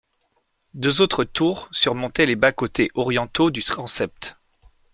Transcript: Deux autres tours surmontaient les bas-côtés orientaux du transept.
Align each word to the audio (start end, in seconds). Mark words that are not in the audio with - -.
Deux 0.73 1.01
autres 1.01 1.23
tours 1.25 1.69
surmontaient 1.71 2.25
les 2.25 2.35
bas-côtés 2.35 2.89
orientaux 2.95 3.51
du 3.51 3.63
transept. 3.63 4.35